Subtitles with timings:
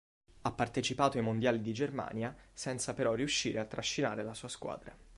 [0.41, 4.97] Ha partecipato ai Mondiali di Germania senza però riuscire a trascinare la sua squadra.